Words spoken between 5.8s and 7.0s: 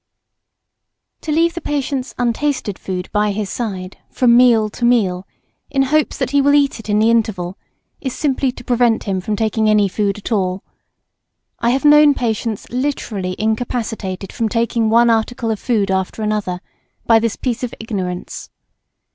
hopes that he will eat it in